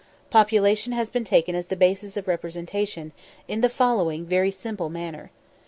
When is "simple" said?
4.49-4.89